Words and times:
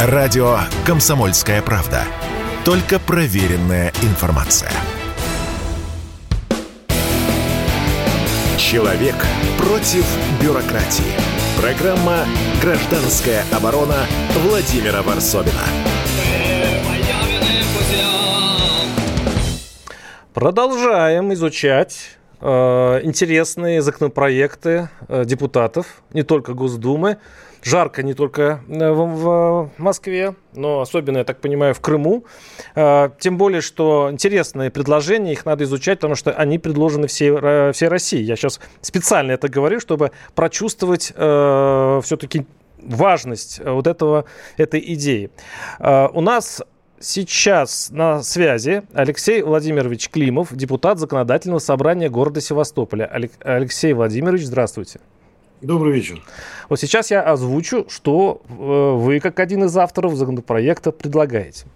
Радио 0.00 0.58
«Комсомольская 0.86 1.60
правда». 1.60 2.04
Только 2.64 3.00
проверенная 3.00 3.92
информация. 4.02 4.70
Человек 8.56 9.16
против 9.58 10.06
бюрократии. 10.40 11.02
Программа 11.60 12.26
«Гражданская 12.62 13.44
оборона» 13.52 14.06
Владимира 14.44 15.02
Варсовина. 15.02 15.64
Продолжаем 20.32 21.32
изучать 21.32 22.17
интересные 22.40 23.82
законопроекты 23.82 24.88
э, 25.08 25.24
депутатов, 25.24 26.02
не 26.12 26.22
только 26.22 26.54
Госдумы. 26.54 27.18
Жарко 27.64 28.04
не 28.04 28.14
только 28.14 28.60
э, 28.68 28.90
в, 28.92 29.70
Москве, 29.78 30.36
но 30.54 30.80
особенно, 30.80 31.18
я 31.18 31.24
так 31.24 31.40
понимаю, 31.40 31.74
в 31.74 31.80
Крыму. 31.80 32.24
Э, 32.76 33.10
тем 33.18 33.36
более, 33.36 33.60
что 33.60 34.08
интересные 34.12 34.70
предложения, 34.70 35.32
их 35.32 35.44
надо 35.44 35.64
изучать, 35.64 35.98
потому 35.98 36.14
что 36.14 36.32
они 36.32 36.58
предложены 36.58 37.08
всей, 37.08 37.32
э, 37.32 37.72
всей 37.72 37.88
России. 37.88 38.20
Я 38.20 38.36
сейчас 38.36 38.60
специально 38.80 39.32
это 39.32 39.48
говорю, 39.48 39.80
чтобы 39.80 40.12
прочувствовать 40.36 41.12
э, 41.14 42.00
все-таки 42.04 42.46
важность 42.80 43.60
вот 43.64 43.88
этого, 43.88 44.24
этой 44.56 44.80
идеи. 44.94 45.30
Э, 45.80 46.08
у 46.12 46.20
нас 46.20 46.62
Сейчас 47.00 47.90
на 47.90 48.22
связи 48.24 48.82
Алексей 48.92 49.42
Владимирович 49.42 50.08
Климов, 50.10 50.52
депутат 50.52 50.98
Законодательного 50.98 51.60
собрания 51.60 52.08
города 52.08 52.40
Севастополя. 52.40 53.04
Алексей 53.40 53.92
Владимирович, 53.92 54.46
здравствуйте. 54.46 54.98
Добрый 55.60 55.92
вечер. 55.92 56.20
Вот 56.68 56.80
сейчас 56.80 57.12
я 57.12 57.22
озвучу, 57.22 57.86
что 57.88 58.42
э, 58.48 58.52
вы, 58.52 59.20
как 59.20 59.38
один 59.38 59.64
из 59.64 59.76
авторов 59.76 60.16
законопроекта, 60.16 60.90
предлагаете. 60.90 61.66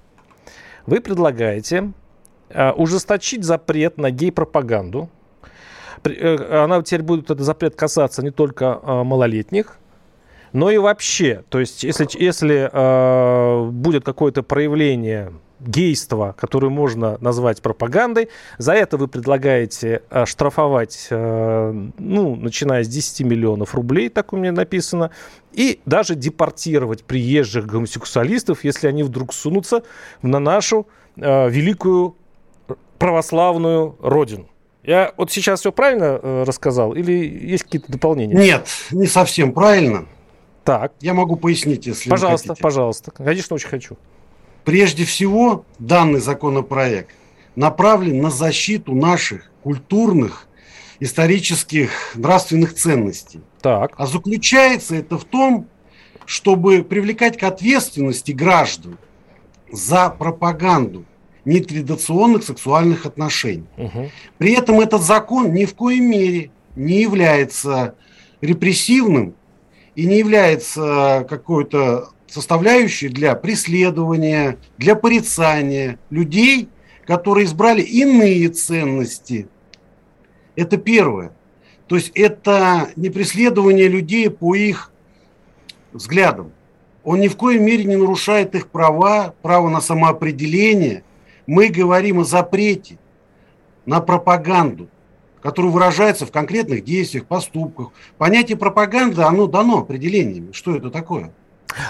Вы 0.87 1.01
предлагаете 1.01 1.93
э, 2.49 2.71
ужесточить 2.73 3.45
запрет 3.45 3.99
на 3.99 4.11
гей-пропаганду. 4.11 5.09
Э, 6.03 6.63
она 6.65 6.83
теперь 6.83 7.03
будет, 7.03 7.25
этот 7.27 7.41
запрет 7.41 7.77
касаться 7.77 8.25
не 8.25 8.33
только 8.33 8.81
малолетних, 8.85 9.79
но 10.53 10.71
и 10.71 10.79
вообще, 10.79 11.45
то 11.49 11.61
есть 11.61 11.83
если, 11.83 12.07
если 12.19 12.71
э, 12.73 13.71
будет 13.71 14.05
какое-то 14.05 14.43
проявление 14.43 15.33
гейства, 15.61 16.35
которое 16.39 16.69
можно 16.71 17.19
назвать 17.21 17.63
пропагандой, 17.63 18.29
за 18.59 18.73
это 18.73 18.97
вы 18.97 19.09
предлагаете 19.09 20.03
э, 20.11 20.27
штрафовать, 20.27 21.07
э, 21.11 21.89
ну, 21.99 22.37
начиная 22.37 22.85
с 22.85 22.89
10 22.89 23.21
миллионов 23.21 23.75
рублей, 23.75 24.09
так 24.09 24.33
у 24.33 24.37
меня 24.37 24.53
написано, 24.53 25.11
и 25.53 25.81
даже 25.87 26.15
депортировать 26.15 27.05
приезжих 27.05 27.67
гомосексуалистов, 27.67 28.65
если 28.65 28.89
они 28.89 29.03
вдруг 29.03 29.33
сунутся 29.33 29.83
на 30.23 30.39
нашу 30.39 30.87
великую 31.15 32.17
православную 32.99 33.97
родину. 34.01 34.49
Я 34.85 35.13
вот 35.17 35.31
сейчас 35.31 35.61
все 35.61 35.71
правильно 35.71 36.19
э, 36.21 36.45
рассказал 36.45 36.93
или 36.93 37.13
есть 37.13 37.65
какие-то 37.65 37.91
дополнения? 37.91 38.35
Нет, 38.35 38.69
не 38.91 39.07
совсем 39.07 39.53
правильно. 39.53 40.07
Так. 40.65 40.93
Я 41.01 41.15
могу 41.15 41.37
пояснить, 41.37 41.87
если 41.87 42.11
Пожалуйста, 42.11 42.49
вы 42.49 42.53
хотите. 42.55 42.63
пожалуйста. 42.63 43.11
Конечно, 43.11 43.55
очень 43.55 43.69
хочу. 43.69 43.97
Прежде 44.65 45.05
всего, 45.05 45.65
данный 45.79 46.21
законопроект 46.21 47.15
направлен 47.57 48.21
на 48.23 48.31
защиту 48.31 48.95
наших 48.95 49.51
культурных, 49.63 50.47
исторических, 51.01 51.91
нравственных 52.15 52.75
ценностей. 52.75 53.41
Так. 53.61 53.95
А 53.97 54.07
заключается 54.07 54.95
это 54.95 55.19
в 55.19 55.25
том, 55.25 55.69
чтобы 56.27 56.85
привлекать 56.85 57.37
к 57.37 57.43
ответственности 57.43 58.33
граждан 58.33 58.99
за 59.71 60.11
пропаганду 60.11 61.05
нетрадиционных 61.45 62.45
сексуальных 62.45 63.05
отношений. 63.05 63.67
Угу. 63.77 64.11
При 64.39 64.53
этом 64.53 64.81
этот 64.81 65.03
закон 65.03 65.53
ни 65.53 65.65
в 65.65 65.75
коей 65.75 66.01
мере 66.01 66.51
не 66.77 67.03
является 67.03 67.97
репрессивным 68.41 69.35
и 69.95 70.07
не 70.07 70.19
является 70.19 71.27
какой-то 71.29 72.11
составляющей 72.27 73.09
для 73.09 73.35
преследования, 73.35 74.59
для 74.79 74.95
порицания 74.97 75.99
людей, 76.11 76.69
которые 77.07 77.45
избрали 77.45 77.83
иные 77.83 78.49
ценности. 78.49 79.49
Это 80.57 80.79
первое. 80.79 81.33
То 81.89 81.97
есть 81.97 82.11
это 82.15 82.91
не 82.97 83.11
преследование 83.11 83.89
людей 83.89 84.31
по 84.31 84.55
их 84.55 84.93
взглядам. 85.93 86.53
Он 87.05 87.21
ни 87.21 87.29
в 87.29 87.37
коей 87.37 87.59
мере 87.59 87.85
не 87.85 87.97
нарушает 87.97 88.55
их 88.55 88.69
права, 88.69 89.35
право 89.43 89.69
на 89.69 89.81
самоопределение. 89.81 91.03
Мы 91.47 91.69
говорим 91.69 92.21
о 92.21 92.25
запрете 92.25 92.99
на 93.85 94.01
пропаганду 94.01 94.89
который 95.43 95.71
выражается 95.71 96.27
в 96.27 96.31
конкретных 96.31 96.85
действиях, 96.85 97.27
поступках. 97.27 97.89
Понятие 98.19 98.57
пропаганда, 98.57 99.27
оно 99.27 99.47
дано 99.47 99.79
определениями. 99.79 100.53
Что 100.53 100.77
это 100.77 100.91
такое? 100.91 101.33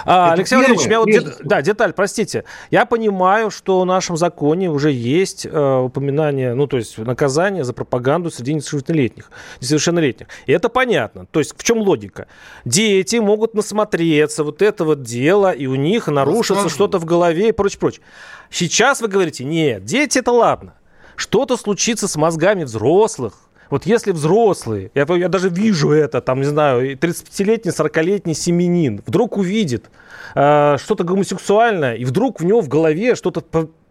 А, 0.05 0.27
это 0.27 0.33
Алексей 0.33 0.55
Владимирович, 0.55 0.85
у 0.85 0.89
меня 0.89 0.99
вот 0.99 1.09
дет, 1.09 1.37
да, 1.43 1.61
деталь, 1.61 1.93
простите. 1.93 2.45
Я 2.71 2.85
понимаю, 2.85 3.51
что 3.51 3.81
в 3.81 3.85
нашем 3.85 4.17
законе 4.17 4.69
уже 4.69 4.91
есть 4.91 5.45
э, 5.45 5.77
упоминание, 5.77 6.53
ну, 6.53 6.67
то 6.67 6.77
есть 6.77 6.97
наказание 6.97 7.63
за 7.63 7.73
пропаганду 7.73 8.31
среди 8.31 8.53
несовершеннолетних, 8.53 9.31
несовершеннолетних. 9.61 10.27
И 10.45 10.51
это 10.51 10.69
понятно. 10.69 11.25
То 11.25 11.39
есть 11.39 11.53
в 11.57 11.63
чем 11.63 11.79
логика? 11.79 12.27
Дети 12.65 13.17
могут 13.17 13.53
насмотреться 13.53 14.43
вот 14.43 14.61
это 14.61 14.85
вот 14.85 15.01
дело, 15.01 15.51
и 15.51 15.65
у 15.65 15.75
них 15.75 16.07
нарушится 16.07 16.69
что-то 16.69 16.97
в 16.97 17.05
голове 17.05 17.49
и 17.49 17.51
прочее, 17.51 17.79
прочее. 17.79 18.01
Сейчас 18.49 19.01
вы 19.01 19.07
говорите, 19.07 19.43
нет, 19.43 19.83
дети 19.83 20.19
это 20.19 20.31
ладно. 20.31 20.75
Что-то 21.15 21.57
случится 21.57 22.07
с 22.07 22.15
мозгами 22.15 22.63
взрослых, 22.63 23.35
вот 23.69 23.85
если 23.85 24.11
взрослый, 24.11 24.91
я, 24.93 25.05
я 25.15 25.29
даже 25.29 25.49
вижу 25.49 25.91
это, 25.91 26.21
там, 26.21 26.39
не 26.39 26.45
знаю, 26.45 26.95
35-летний, 26.97 27.71
40-летний 27.71 28.33
семенин 28.33 29.01
вдруг 29.05 29.37
увидит 29.37 29.89
э, 30.35 30.77
что-то 30.79 31.03
гомосексуальное, 31.03 31.95
и 31.95 32.05
вдруг 32.05 32.39
в 32.39 32.45
него 32.45 32.61
в 32.61 32.67
голове 32.67 33.15
что-то 33.15 33.41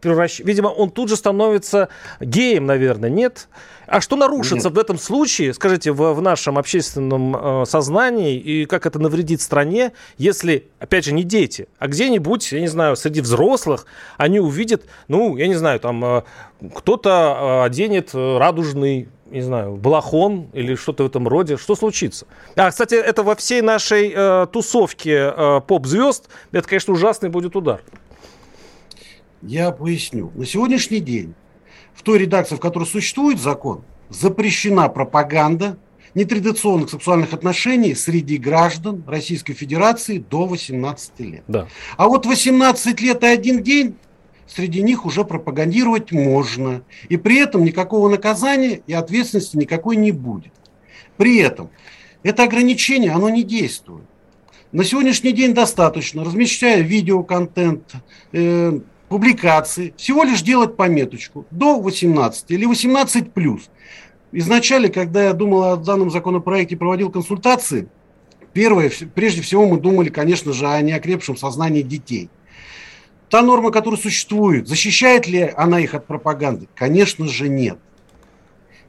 превращается... 0.03 0.44
Видимо, 0.44 0.69
он 0.69 0.91
тут 0.91 1.09
же 1.09 1.16
становится 1.16 1.88
геем, 2.21 2.66
наверное, 2.66 3.09
нет? 3.09 3.49
А 3.87 4.00
что 4.00 4.16
нарушится 4.16 4.69
нет. 4.69 4.77
в 4.77 4.78
этом 4.78 4.99
случае, 4.99 5.55
скажите, 5.55 5.93
в, 5.93 6.12
в 6.12 6.21
нашем 6.21 6.59
общественном 6.59 7.37
э, 7.37 7.65
сознании, 7.66 8.37
и 8.37 8.66
как 8.66 8.87
это 8.87 8.99
навредит 8.99 9.41
стране, 9.41 9.93
если, 10.19 10.69
опять 10.78 11.05
же, 11.05 11.12
не 11.15 11.22
дети, 11.22 11.69
а 11.78 11.88
где-нибудь, 11.88 12.53
я 12.53 12.61
не 12.61 12.69
знаю, 12.69 12.97
среди 12.97 13.21
взрослых 13.21 13.87
они 14.19 14.41
увидят, 14.41 14.84
ну, 15.09 15.37
я 15.37 15.47
не 15.47 15.55
знаю, 15.55 15.81
там 15.81 16.05
э, 16.05 16.22
кто-то 16.75 17.62
э, 17.62 17.66
оденет 17.66 18.11
радужный 18.15 19.09
не 19.32 19.41
знаю, 19.41 19.76
балахон 19.76 20.48
или 20.53 20.75
что-то 20.75 21.04
в 21.04 21.06
этом 21.06 21.26
роде, 21.26 21.56
что 21.56 21.75
случится? 21.75 22.26
А, 22.54 22.70
кстати, 22.70 22.94
это 22.94 23.22
во 23.22 23.34
всей 23.34 23.62
нашей 23.62 24.12
э, 24.15 24.47
тусовке 24.53 25.32
э, 25.34 25.60
поп-звезд, 25.66 26.28
это, 26.53 26.69
конечно, 26.69 26.93
ужасный 26.93 27.31
будет 27.31 27.56
удар. 27.56 27.82
Я 29.41 29.72
поясню. 29.72 30.31
На 30.34 30.44
сегодняшний 30.44 31.00
день 31.00 31.34
в 31.94 32.03
той 32.03 32.19
редакции, 32.19 32.56
в 32.56 32.60
которой 32.60 32.84
существует 32.84 33.41
закон, 33.41 33.84
запрещена 34.10 34.88
пропаганда 34.88 35.78
нетрадиционных 36.14 36.91
сексуальных 36.91 37.32
отношений 37.32 37.94
среди 37.94 38.37
граждан 38.37 39.03
Российской 39.06 39.54
Федерации 39.54 40.19
до 40.19 40.47
18 40.47 41.20
лет. 41.20 41.44
Да. 41.49 41.69
А 41.97 42.09
вот 42.09 42.26
18 42.26 43.00
лет 43.00 43.22
и 43.22 43.26
один 43.26 43.62
день 43.62 43.97
среди 44.47 44.82
них 44.82 45.06
уже 45.06 45.25
пропагандировать 45.25 46.12
можно. 46.12 46.82
И 47.08 47.16
при 47.16 47.38
этом 47.38 47.64
никакого 47.64 48.08
наказания 48.08 48.82
и 48.86 48.92
ответственности 48.92 49.56
никакой 49.56 49.97
не 49.97 50.12
будет. 50.12 50.53
При 51.16 51.38
этом 51.38 51.70
это 52.22 52.44
ограничение, 52.44 53.12
оно 53.12 53.28
не 53.28 53.42
действует. 53.42 54.04
На 54.72 54.84
сегодняшний 54.84 55.32
день 55.32 55.52
достаточно, 55.52 56.25
размещая 56.25 56.81
видеоконтент, 56.81 57.93
э, 58.32 58.81
публикации, 59.08 59.93
всего 59.99 60.25
лишь 60.25 60.40
делать 60.40 60.76
пометочку 60.76 61.44
до 61.50 61.78
18 61.78 62.50
или 62.50 62.64
18 62.64 63.32
плюс. 63.32 63.69
Изначально, 64.32 64.88
когда 64.88 65.25
я 65.25 65.34
думал 65.34 65.64
о 65.64 65.76
данном 65.76 66.11
законопроекте, 66.11 66.78
проводил 66.78 67.11
консультации, 67.11 67.88
первое, 68.55 68.90
прежде 69.14 69.43
всего 69.43 69.67
мы 69.67 69.78
думали, 69.78 70.08
конечно 70.08 70.55
же, 70.55 70.67
о 70.67 70.81
неокрепшем 70.81 71.37
сознании 71.37 71.82
детей– 71.82 72.31
Та 73.32 73.40
норма, 73.40 73.70
которая 73.70 73.99
существует, 73.99 74.69
защищает 74.69 75.26
ли 75.26 75.55
она 75.56 75.81
их 75.81 75.94
от 75.94 76.06
пропаганды? 76.06 76.69
Конечно 76.75 77.26
же 77.29 77.49
нет. 77.49 77.79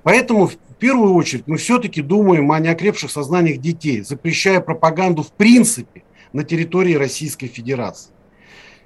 Поэтому 0.03 0.47
в 0.47 0.57
первую 0.79 1.13
очередь 1.13 1.47
мы 1.47 1.55
все-таки 1.55 2.01
думаем 2.01 2.51
о 2.51 2.59
неокрепших 2.59 3.09
сознаниях 3.09 3.59
детей, 3.59 4.01
запрещая 4.01 4.59
пропаганду 4.59 5.23
в 5.23 5.31
принципе 5.31 6.03
на 6.33 6.43
территории 6.43 6.95
Российской 6.95 7.47
Федерации. 7.47 8.11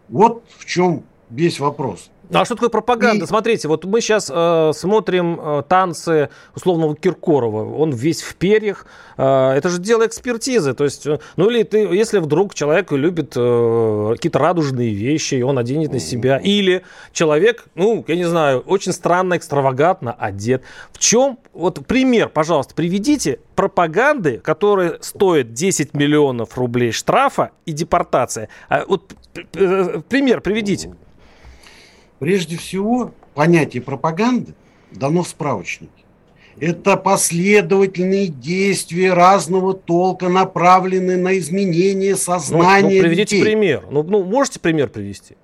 Вот 0.10 0.44
в 0.60 0.66
чем 0.66 1.04
весь 1.32 1.60
вопрос. 1.60 2.12
А 2.32 2.46
что 2.46 2.56
такое 2.56 2.70
пропаганда? 2.70 3.26
И... 3.26 3.28
Смотрите, 3.28 3.68
вот 3.68 3.86
мы 3.86 4.02
сейчас 4.02 4.32
э, 4.34 4.72
смотрим 4.74 5.40
э, 5.40 5.64
танцы 5.68 6.30
условного 6.56 6.96
Киркорова. 6.96 7.76
Он 7.76 7.92
весь 7.92 8.22
в 8.22 8.36
перьях. 8.36 8.86
Э, 9.18 9.52
это 9.52 9.70
же 9.70 9.80
дело 9.80 10.06
экспертизы. 10.06 10.74
То 10.74 10.84
есть, 10.84 11.06
э, 11.08 11.20
ну 11.38 11.50
или 11.50 11.64
ты, 11.64 11.78
если 11.78 12.20
вдруг 12.20 12.54
человек 12.54 12.92
любит 12.92 13.34
э, 13.36 14.10
какие-то 14.14 14.40
радужные 14.40 14.94
вещи, 14.94 15.36
и 15.36 15.42
он 15.42 15.58
оденет 15.58 15.94
на 15.94 16.00
себя. 16.00 16.38
Или 16.38 16.84
человек, 17.14 17.66
ну, 17.76 18.04
я 18.08 18.16
не 18.16 18.26
знаю, 18.26 18.60
очень 18.62 18.92
странно, 18.92 19.38
экстравагантно 19.38 20.12
одет. 20.12 20.64
В 20.92 21.00
чем, 21.00 21.40
вот 21.54 21.86
пример, 21.86 22.30
пожалуйста, 22.30 22.76
приведите 22.76 23.40
пропаганды, 23.56 24.40
которая 24.40 24.98
стоит 25.02 25.54
10 25.54 25.94
миллионов 25.94 26.58
рублей 26.58 26.92
штрафа 26.92 27.52
и 27.66 27.72
депортация. 27.72 28.50
А 28.70 28.86
вот 28.86 29.14
пример 30.10 30.42
приведите. 30.42 30.94
Прежде 32.20 32.58
всего, 32.58 33.14
понятие 33.36 33.82
пропаганды 33.82 34.54
дано 34.92 35.24
в 35.24 35.28
справочнике. 35.28 35.92
Это 36.60 36.98
последовательные 36.98 38.28
действия 38.28 39.14
разного 39.14 39.76
толка, 39.76 40.28
направленные 40.28 41.18
на 41.18 41.38
изменение 41.38 42.16
сознания 42.16 42.82
ну, 42.82 42.96
ну, 42.96 43.02
приведите 43.04 43.38
людей. 43.38 43.42
пример. 43.44 43.84
Ну, 43.92 44.02
ну, 44.02 44.24
можете 44.24 44.60
пример 44.60 44.90
привести? 44.90 45.38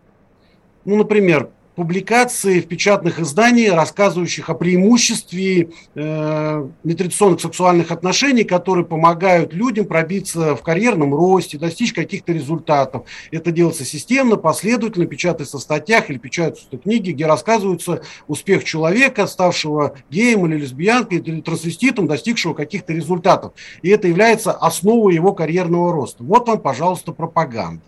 Ну, 0.86 0.96
например, 0.96 1.50
публикации 1.76 2.60
в 2.60 2.68
печатных 2.68 3.20
изданиях, 3.20 3.74
рассказывающих 3.76 4.50
о 4.50 4.54
преимуществе 4.54 5.70
э, 5.96 6.68
нетрадиционных 6.84 7.42
сексуальных 7.42 7.92
отношений, 7.92 8.44
которые 8.44 8.86
помогают 8.86 9.54
людям 9.54 9.86
пробиться 9.86 10.56
в 10.56 10.62
карьерном 10.62 11.14
росте, 11.14 11.58
достичь 11.58 11.94
каких-то 11.94 12.32
результатов. 12.32 13.04
Это 13.32 13.52
делается 13.52 13.86
системно, 13.86 14.36
последовательно, 14.36 15.06
печатается 15.06 15.58
в 15.58 15.62
статьях 15.62 16.10
или 16.10 16.18
печатаются 16.18 16.78
книги, 16.78 17.12
где 17.12 17.26
рассказывается 17.26 18.04
успех 18.28 18.64
человека, 18.64 19.26
ставшего 19.28 19.96
геем 20.10 20.46
или 20.46 20.60
лесбиянкой 20.60 21.20
или 21.20 21.42
трансвеститом, 21.42 22.08
достигшего 22.08 22.54
каких-то 22.54 22.94
результатов. 22.94 23.54
И 23.82 23.90
это 23.90 24.08
является 24.08 24.52
основой 24.52 25.16
его 25.16 25.34
карьерного 25.34 25.92
роста. 25.92 26.24
Вот 26.24 26.48
вам, 26.48 26.60
пожалуйста, 26.60 27.12
пропаганда 27.12 27.82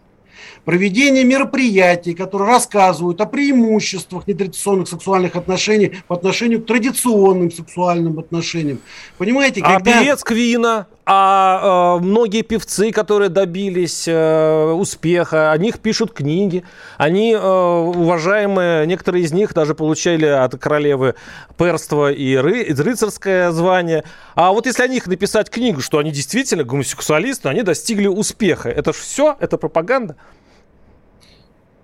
проведение 0.64 1.24
мероприятий, 1.24 2.14
которые 2.14 2.50
рассказывают 2.50 3.22
о 3.22 3.26
преимуществах 3.26 4.28
нетрадиционных 4.28 4.88
сексуальных 4.88 5.36
отношений 5.36 5.94
по 6.08 6.16
отношению 6.16 6.62
к 6.62 6.66
традиционным 6.66 7.52
сексуальным 7.52 8.20
отношениям. 8.20 8.80
Понимаете, 9.18 9.62
а 9.62 9.76
когда... 9.76 10.00
А 10.00 10.02
певец 10.02 10.24
Квина, 10.24 10.88
а 11.08 11.98
э, 12.00 12.04
многие 12.04 12.42
певцы, 12.42 12.92
которые 12.92 13.30
добились 13.30 14.08
э, 14.08 14.72
успеха, 14.72 15.52
о 15.52 15.58
них 15.58 15.80
пишут 15.80 16.12
книги. 16.14 16.64
Они, 16.98 17.34
э, 17.34 17.38
уважаемые, 17.40 18.88
некоторые 18.88 19.24
из 19.24 19.32
них 19.32 19.54
даже 19.54 19.76
получали 19.76 20.26
от 20.26 20.58
королевы 20.58 21.14
перства 21.60 22.12
и 22.12 22.36
ры, 22.36 22.66
рыцарское 22.76 23.52
звание. 23.52 24.04
А 24.34 24.52
вот 24.52 24.66
если 24.66 24.82
о 24.82 24.88
них 24.88 25.06
написать 25.06 25.52
книгу, 25.52 25.82
что 25.82 26.00
они 26.00 26.10
действительно 26.12 26.64
гомосексуалисты, 26.64 27.50
они 27.50 27.62
достигли 27.62 28.08
успеха, 28.08 28.70
это 28.70 28.92
же 28.92 29.00
все, 29.00 29.38
это 29.40 29.58
пропаганда. 29.58 30.16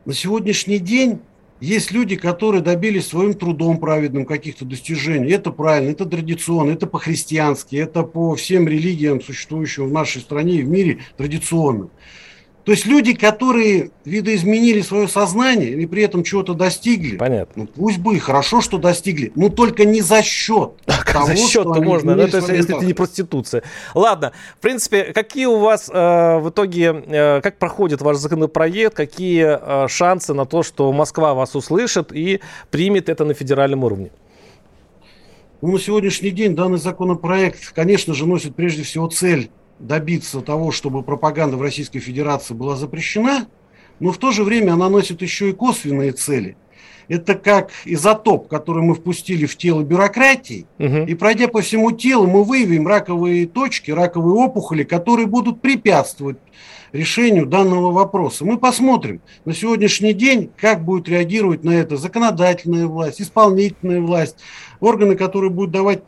На 0.06 0.14
сегодняшний 0.14 0.80
день 0.80 1.22
есть 1.62 1.92
люди, 1.92 2.16
которые 2.16 2.62
добились 2.62 3.08
своим 3.08 3.36
трудом 3.36 3.80
праведным 3.80 4.26
каких-то 4.26 4.66
достижений. 4.66 5.32
Это 5.32 5.52
правильно, 5.52 5.92
это 5.92 6.06
традиционно, 6.06 6.72
это 6.72 6.88
по-христиански, 6.88 7.76
это 7.76 8.02
по 8.02 8.36
всем 8.36 8.68
религиям, 8.68 9.22
существующим 9.22 9.88
в 9.88 9.92
нашей 9.94 10.22
стране 10.22 10.56
и 10.56 10.64
в 10.64 10.68
мире 10.68 11.00
традиционно. 11.18 11.90
То 12.64 12.74
есть 12.74 12.86
люди, 12.86 13.14
которые 13.14 13.92
видоизменили 14.06 14.82
свое 14.82 15.08
сознание 15.08 15.72
и 15.72 15.86
при 15.88 16.04
этом 16.04 16.24
чего-то 16.24 16.54
достигли. 16.54 17.18
Понятно. 17.18 17.64
Ну 17.64 17.66
пусть 17.68 17.98
бы 17.98 18.16
и 18.16 18.20
хорошо, 18.20 18.62
что 18.62 18.78
достигли, 18.78 19.32
но 19.36 19.50
только 19.50 19.84
не 19.86 20.02
за 20.02 20.22
счет. 20.22 20.74
того, 21.12 21.26
за 21.26 21.36
счет-то 21.36 21.82
можно, 21.82 22.16
ну, 22.16 22.28
то 22.28 22.38
есть, 22.38 22.50
если 22.50 22.78
это 22.78 22.86
не 22.86 22.94
проституция. 22.94 23.64
Ладно, 23.96 24.32
в 24.58 24.62
принципе, 24.62 25.06
какие 25.06 25.46
у 25.46 25.58
вас 25.58 25.90
э, 25.92 26.38
в 26.38 26.50
итоге, 26.50 27.04
э, 27.08 27.42
как 27.42 27.58
проходит 27.58 28.02
ваш 28.02 28.18
законопроект, 28.18 28.96
какие 28.96 29.58
э, 29.60 29.88
шансы 29.88 30.34
на 30.34 30.46
то, 30.46 30.64
что 30.64 30.92
Москва 30.92 31.34
вас 31.34 31.56
услышит 31.56 32.12
и 32.12 32.42
примет 32.70 33.10
это 33.10 33.26
на 33.26 33.34
федеральном 33.34 33.84
уровне? 33.84 34.12
Ну, 35.62 35.74
на 35.74 35.80
сегодняшний 35.80 36.32
день 36.32 36.56
данный 36.56 36.80
законопроект, 36.80 37.72
конечно 37.74 38.14
же, 38.14 38.26
носит 38.26 38.56
прежде 38.56 38.84
всего 38.84 39.08
цель 39.08 39.52
добиться 39.82 40.42
того, 40.42 40.72
чтобы 40.72 41.04
пропаганда 41.04 41.58
в 41.58 41.62
Российской 41.62 42.00
Федерации 42.00 42.54
была 42.54 42.76
запрещена, 42.76 43.48
но 44.00 44.12
в 44.12 44.18
то 44.18 44.32
же 44.32 44.44
время 44.44 44.74
она 44.74 44.90
носит 44.90 45.22
еще 45.22 45.50
и 45.50 45.54
косвенные 45.54 46.12
цели. 46.12 46.58
Это 47.08 47.36
как 47.36 47.72
изотоп, 47.84 48.48
который 48.48 48.84
мы 48.84 48.96
впустили 48.96 49.46
в 49.46 49.58
тело 49.58 49.82
бюрократии, 49.82 50.66
угу. 50.80 51.00
и 51.00 51.14
пройдя 51.14 51.48
по 51.48 51.62
всему 51.62 51.92
телу, 51.92 52.26
мы 52.26 52.44
выявим 52.44 52.88
раковые 52.88 53.48
точки, 53.48 53.92
раковые 53.92 54.34
опухоли, 54.36 54.84
которые 54.84 55.28
будут 55.28 55.62
препятствовать 55.62 56.38
решению 56.94 57.46
данного 57.48 57.92
вопроса. 57.92 58.46
Мы 58.46 58.58
посмотрим 58.58 59.22
на 59.46 59.54
сегодняшний 59.54 60.14
день, 60.14 60.52
как 60.56 60.84
будет 60.84 61.10
реагировать 61.10 61.64
на 61.64 61.72
это 61.72 61.98
законодательная 61.98 62.88
власть, 62.88 63.22
исполнительная 63.22 64.02
власть, 64.02 64.38
органы, 64.80 65.16
которые 65.16 65.50
будут 65.50 65.72
давать 65.72 66.04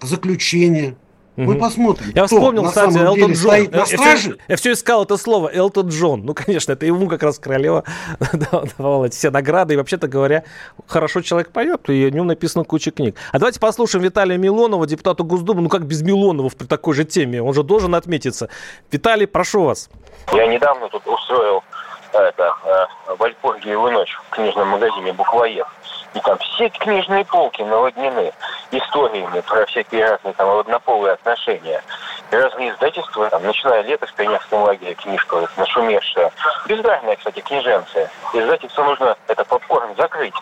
заключения, 0.00 0.96
мы 1.36 1.56
посмотрим. 1.56 2.12
Я 2.14 2.26
вспомнил, 2.26 2.64
кстати, 2.64 2.98
Элтон 2.98 3.32
Джон. 3.32 3.68
Я, 3.72 3.84
все, 3.84 4.34
я 4.48 4.56
все 4.56 4.72
искал 4.72 5.04
это 5.04 5.16
слово, 5.16 5.50
Элтон 5.52 5.88
Джон. 5.88 6.24
Ну, 6.24 6.34
конечно, 6.34 6.72
это 6.72 6.86
ему 6.86 7.08
как 7.08 7.22
раз 7.22 7.38
королева 7.38 7.84
давала 8.78 9.06
эти 9.06 9.14
все 9.14 9.30
награды. 9.30 9.74
И, 9.74 9.76
вообще-то 9.76 10.08
говоря, 10.08 10.44
хорошо 10.86 11.20
человек 11.20 11.50
поет, 11.50 11.88
и 11.90 12.04
о 12.04 12.10
нем 12.10 12.26
написано 12.26 12.64
куча 12.64 12.90
книг. 12.90 13.16
А 13.32 13.38
давайте 13.38 13.60
послушаем 13.60 14.04
Виталия 14.04 14.38
Милонова, 14.38 14.86
депутата 14.86 15.22
Госдумы. 15.22 15.62
Ну, 15.62 15.68
как 15.68 15.86
без 15.86 16.02
Милонова 16.02 16.48
при 16.48 16.66
такой 16.66 16.94
же 16.94 17.04
теме? 17.04 17.42
Он 17.42 17.52
же 17.52 17.62
должен 17.62 17.94
отметиться. 17.94 18.48
Виталий, 18.90 19.26
прошу 19.26 19.64
вас. 19.64 19.90
Я 20.32 20.46
недавно 20.46 20.88
тут 20.88 21.06
устроил 21.06 21.62
это, 22.12 22.54
э, 22.64 23.14
Вальпургиеву 23.18 23.90
ночь 23.90 24.16
в 24.30 24.30
книжном 24.30 24.68
магазине 24.68 25.12
«Буквоед». 25.12 25.66
И 26.16 26.20
там 26.20 26.38
все 26.38 26.70
книжные 26.70 27.26
полки 27.26 27.60
наводнены 27.60 28.32
историями 28.70 29.40
про 29.40 29.66
всякие 29.66 30.08
разные 30.08 30.32
там 30.32 30.48
однополые 30.48 31.12
отношения. 31.12 31.82
И 32.30 32.36
разные 32.36 32.70
издательства, 32.70 33.28
там, 33.28 33.44
начиная 33.44 33.82
лето 33.82 34.06
в 34.06 34.14
пионерском 34.14 34.62
лагере, 34.62 34.94
книжка 34.94 35.36
вот, 35.36 35.50
нашумевшая. 35.58 36.32
Бездарная, 36.66 37.16
кстати, 37.16 37.40
книженцы. 37.40 38.08
Издательство 38.32 38.84
нужно 38.84 39.14
это 39.28 39.44
попкорн 39.44 39.94
закрыть, 39.96 40.34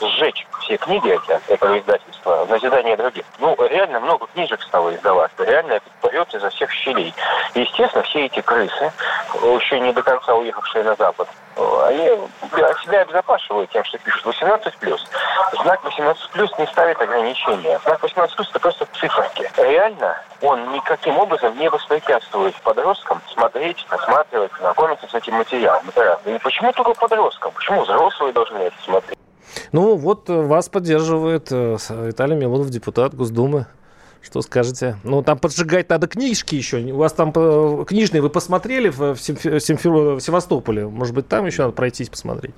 сжечь 0.00 0.46
все 0.60 0.76
книги 0.76 1.10
эти, 1.10 1.40
этого 1.50 1.78
издательства 1.78 2.44
в 2.44 2.50
назидание 2.50 2.96
других. 2.98 3.24
Ну, 3.38 3.56
реально 3.58 4.00
много 4.00 4.26
книжек 4.34 4.62
стало 4.62 4.94
издаваться. 4.94 5.44
Реально 5.44 5.72
это 5.72 5.86
поет 6.02 6.32
изо 6.34 6.50
всех 6.50 6.70
щелей. 6.70 7.14
И, 7.54 7.60
естественно, 7.60 8.04
все 8.04 8.26
эти 8.26 8.40
крысы, 8.40 8.92
еще 9.34 9.80
не 9.80 9.94
до 9.94 10.02
конца 10.02 10.34
уехавшие 10.34 10.84
на 10.84 10.94
Запад, 10.94 11.28
они 11.56 12.08
себя 12.84 13.02
обезопасивают 13.02 13.70
тем, 13.70 13.84
что 13.84 13.98
пишут 13.98 14.26
18+. 14.26 14.98
Знак 15.62 15.80
18+, 15.84 16.60
не 16.60 16.66
ставит 16.66 17.00
ограничения. 17.00 17.78
Знак 17.84 18.02
18+, 18.02 18.28
это 18.38 18.60
просто 18.60 18.86
циферки. 18.94 19.50
Реально 19.56 20.16
он 20.40 20.72
никаким 20.72 21.18
образом 21.18 21.56
не 21.58 21.68
воспрепятствует 21.68 22.54
подросткам 22.62 23.20
смотреть, 23.32 23.84
осматривать, 23.90 24.52
знакомиться 24.58 25.06
с 25.06 25.14
этим 25.14 25.34
материалом. 25.34 25.84
И 26.24 26.38
почему 26.38 26.72
только 26.72 26.94
подросткам? 26.94 27.52
Почему 27.52 27.82
взрослые 27.82 28.32
должны 28.32 28.58
это 28.58 28.76
смотреть? 28.84 29.18
Ну, 29.72 29.96
вот 29.96 30.28
э, 30.30 30.34
вас 30.34 30.68
поддерживает 30.68 31.48
э, 31.50 31.76
Виталий 31.90 32.36
Милонов, 32.36 32.70
депутат 32.70 33.14
Госдумы. 33.14 33.66
Что 34.22 34.40
скажете? 34.40 34.96
Ну, 35.02 35.22
там 35.22 35.38
поджигать 35.38 35.88
надо 35.88 36.06
книжки 36.06 36.54
еще. 36.54 36.78
У 36.78 36.96
вас 36.96 37.12
там 37.12 37.32
э, 37.34 37.84
книжные 37.86 38.22
вы 38.22 38.30
посмотрели 38.30 38.88
в, 38.88 39.14
в 39.14 39.20
Севастополе? 39.20 40.86
Может 40.86 41.14
быть, 41.14 41.28
там 41.28 41.44
еще 41.44 41.62
надо 41.62 41.74
пройтись, 41.74 42.08
посмотреть? 42.08 42.54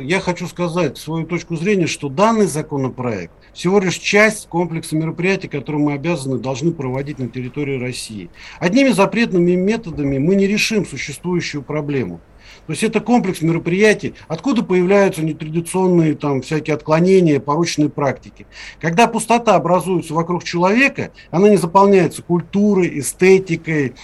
Я 0.00 0.20
хочу 0.20 0.46
сказать 0.46 0.96
свою 0.96 1.26
точку 1.26 1.54
зрения, 1.56 1.86
что 1.86 2.08
данный 2.08 2.46
законопроект 2.46 3.34
всего 3.52 3.78
лишь 3.78 3.96
часть 3.96 4.48
комплекса 4.48 4.96
мероприятий, 4.96 5.48
которые 5.48 5.82
мы 5.82 5.92
обязаны, 5.92 6.38
должны 6.38 6.72
проводить 6.72 7.18
на 7.18 7.28
территории 7.28 7.78
России. 7.78 8.30
Одними 8.58 8.88
запретными 8.88 9.52
методами 9.52 10.18
мы 10.18 10.34
не 10.34 10.46
решим 10.46 10.86
существующую 10.86 11.62
проблему. 11.62 12.20
То 12.66 12.72
есть 12.72 12.82
это 12.82 13.00
комплекс 13.00 13.42
мероприятий, 13.42 14.14
откуда 14.28 14.62
появляются 14.62 15.22
нетрадиционные 15.22 16.14
там 16.14 16.42
всякие 16.42 16.74
отклонения, 16.74 17.40
порочные 17.40 17.88
практики. 17.88 18.46
Когда 18.80 19.06
пустота 19.06 19.54
образуется 19.54 20.14
вокруг 20.14 20.44
человека, 20.44 21.12
она 21.30 21.48
не 21.48 21.56
заполняется 21.56 22.22
культурой, 22.22 22.98
эстетикой, 22.98 23.94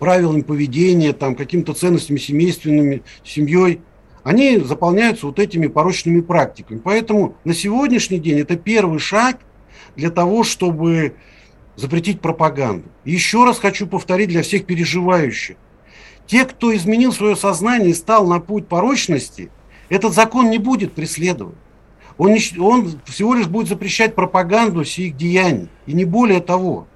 правилами 0.00 0.40
поведения, 0.40 1.12
там, 1.12 1.36
какими-то 1.36 1.74
ценностями 1.74 2.18
семейственными, 2.18 3.02
семьей. 3.22 3.80
Они 4.24 4.58
заполняются 4.58 5.26
вот 5.26 5.38
этими 5.38 5.68
порочными 5.68 6.20
практиками. 6.20 6.80
Поэтому 6.82 7.36
на 7.44 7.54
сегодняшний 7.54 8.18
день 8.18 8.40
это 8.40 8.56
первый 8.56 8.98
шаг 8.98 9.38
для 9.96 10.10
того, 10.10 10.42
чтобы 10.42 11.14
запретить 11.76 12.20
пропаганду. 12.20 12.88
Еще 13.04 13.44
раз 13.44 13.58
хочу 13.58 13.86
повторить 13.86 14.28
для 14.28 14.42
всех 14.42 14.66
переживающих. 14.66 15.56
Те, 16.26 16.44
кто 16.44 16.74
изменил 16.74 17.12
свое 17.12 17.36
сознание 17.36 17.90
и 17.90 17.94
стал 17.94 18.26
на 18.26 18.40
путь 18.40 18.68
порочности, 18.68 19.50
этот 19.88 20.14
закон 20.14 20.50
не 20.50 20.58
будет 20.58 20.94
преследовать. 20.94 21.56
Он, 22.18 22.32
не, 22.32 22.58
он 22.58 23.00
всего 23.06 23.34
лишь 23.34 23.46
будет 23.46 23.68
запрещать 23.68 24.14
пропаганду 24.14 24.84
сих 24.84 25.16
деяний, 25.16 25.68
и 25.86 25.92
не 25.92 26.04
более 26.04 26.40
того. 26.40 26.86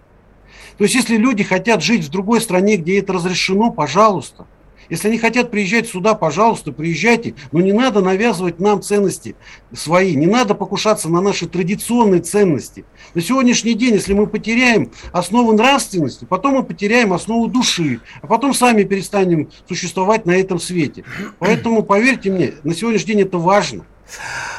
То 0.77 0.85
есть, 0.85 0.95
если 0.95 1.17
люди 1.17 1.43
хотят 1.43 1.83
жить 1.83 2.05
в 2.05 2.11
другой 2.11 2.41
стране, 2.41 2.77
где 2.77 2.99
это 2.99 3.13
разрешено, 3.13 3.71
пожалуйста. 3.71 4.47
Если 4.91 5.09
они 5.09 5.19
хотят 5.19 5.51
приезжать 5.51 5.89
сюда, 5.89 6.15
пожалуйста, 6.15 6.73
приезжайте. 6.73 7.35
Но 7.53 7.61
не 7.61 7.73
надо 7.73 8.01
навязывать 8.01 8.61
нам 8.61 8.83
ценности 8.83 9.37
свои. 9.73 10.15
Не 10.15 10.27
надо 10.27 10.55
покушаться 10.55 11.09
на 11.09 11.21
наши 11.21 11.47
традиционные 11.47 12.21
ценности. 12.21 12.85
На 13.15 13.21
сегодняшний 13.21 13.75
день, 13.75 13.95
если 13.95 14.13
мы 14.13 14.27
потеряем 14.27 14.93
основу 15.13 15.53
нравственности, 15.53 16.25
потом 16.25 16.55
мы 16.55 16.63
потеряем 16.63 17.13
основу 17.13 17.49
души, 17.49 18.01
а 18.23 18.27
потом 18.27 18.55
сами 18.55 18.85
перестанем 18.85 19.51
существовать 19.69 20.27
на 20.27 20.33
этом 20.33 20.59
свете. 20.59 21.05
Поэтому, 21.39 21.83
поверьте 21.83 22.31
мне, 22.31 22.55
на 22.63 22.75
сегодняшний 22.75 23.15
день 23.15 23.23
это 23.23 23.39
важно. 23.39 23.85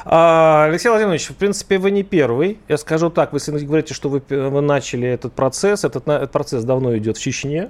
А, 0.06 0.66
Алексей 0.66 0.90
Владимирович, 0.90 1.28
в 1.28 1.36
принципе, 1.36 1.78
вы 1.78 1.92
не 1.92 2.04
первый. 2.04 2.60
Я 2.68 2.78
скажу 2.78 3.10
так, 3.10 3.34
вы 3.34 3.40
говорите, 3.40 3.94
что 3.94 4.10
вы, 4.10 4.22
вы 4.28 4.62
начали 4.62 5.08
этот 5.08 5.34
процесс. 5.34 5.84
Этот, 5.84 6.08
этот 6.08 6.32
процесс 6.32 6.64
давно 6.64 6.98
идет 6.98 7.18
в 7.18 7.22
Чечне 7.22 7.70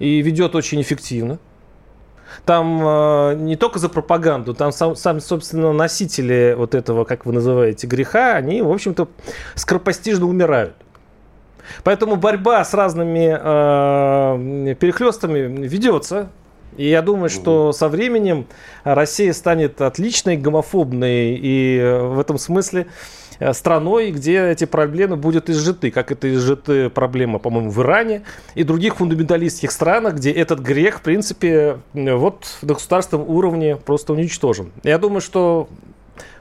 и 0.00 0.20
ведет 0.22 0.56
очень 0.56 0.80
эффективно. 0.80 1.38
Там 2.44 2.80
э, 2.82 3.34
не 3.36 3.56
только 3.56 3.78
за 3.78 3.88
пропаганду, 3.88 4.54
там 4.54 4.72
сам, 4.72 4.96
сами, 4.96 5.18
собственно, 5.18 5.72
носители 5.72 6.54
вот 6.56 6.74
этого, 6.74 7.04
как 7.04 7.26
вы 7.26 7.32
называете, 7.32 7.86
греха, 7.86 8.34
они, 8.34 8.62
в 8.62 8.70
общем-то, 8.70 9.08
скоропостижно 9.54 10.26
умирают. 10.26 10.74
Поэтому 11.84 12.16
борьба 12.16 12.64
с 12.64 12.72
разными 12.72 13.36
э, 13.38 14.74
перехлестами 14.74 15.38
ведется. 15.66 16.30
И 16.76 16.88
я 16.88 17.02
думаю, 17.02 17.28
что 17.28 17.72
со 17.72 17.88
временем 17.88 18.46
Россия 18.84 19.32
станет 19.32 19.80
отличной, 19.80 20.36
гомофобной 20.36 21.38
и 21.40 21.98
в 22.02 22.18
этом 22.18 22.38
смысле 22.38 22.86
Э, 22.86 23.19
страной, 23.52 24.10
где 24.10 24.50
эти 24.50 24.64
проблемы 24.64 25.16
будут 25.16 25.50
изжиты, 25.50 25.90
как 25.90 26.12
это 26.12 26.32
изжиты 26.32 26.90
проблемы, 26.90 27.38
по-моему, 27.38 27.70
в 27.70 27.80
Иране 27.80 28.22
и 28.54 28.64
других 28.64 28.96
фундаменталистских 28.96 29.70
странах, 29.70 30.14
где 30.14 30.30
этот 30.30 30.60
грех, 30.60 30.98
в 30.98 31.02
принципе, 31.02 31.78
вот 31.92 32.58
на 32.62 32.74
государственном 32.74 33.28
уровне 33.28 33.76
просто 33.76 34.12
уничтожен. 34.12 34.72
Я 34.82 34.98
думаю, 34.98 35.20
что 35.20 35.68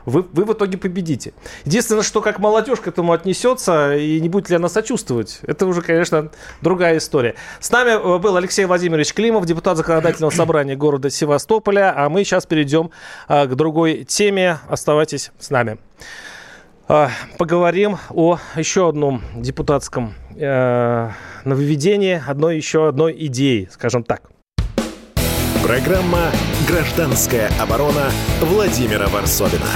вы, 0.06 0.26
вы 0.34 0.46
в 0.46 0.54
итоге 0.54 0.78
победите. 0.78 1.34
Единственное, 1.66 2.02
что 2.02 2.22
как 2.22 2.40
молодежь 2.40 2.80
к 2.80 2.88
этому 2.88 3.14
отнесется 3.14 3.96
и 3.96 4.20
не 4.20 4.30
будет 4.30 4.50
ли 4.50 4.56
она 4.56 4.70
сочувствовать, 4.70 5.40
это 5.44 5.66
уже, 5.66 5.82
конечно, 5.82 6.32
другая 6.62 6.98
история. 6.98 7.36
С 7.60 7.72
нами 7.72 7.92
э, 7.92 8.18
был 8.20 8.36
Алексей 8.36 8.66
Владимирович 8.66 9.14
Климов, 9.14 9.46
депутат 9.46 9.78
законодательного 9.78 10.32
собрания 10.32 10.76
города 10.76 11.10
Севастополя, 11.10 11.94
а 11.96 12.10
мы 12.10 12.24
сейчас 12.24 12.46
перейдем 12.46 12.92
э, 13.28 13.46
к 13.46 13.56
другой 13.56 14.04
теме. 14.06 14.60
Оставайтесь 14.68 15.32
с 15.40 15.50
нами. 15.50 15.78
А, 16.92 17.12
поговорим 17.38 18.00
о 18.10 18.40
еще 18.56 18.90
одном 18.90 19.22
депутатском 19.36 20.16
э, 20.36 21.12
нововведении, 21.46 22.20
одной 22.28 22.58
еще 22.58 22.88
одной 22.88 23.16
идеи, 23.28 23.70
скажем 23.72 24.04
так. 24.04 24.24
Программа 25.62 26.32
«Гражданская 26.68 27.52
оборона» 27.62 28.10
Владимира 28.42 29.08
Варсовина. 29.08 29.70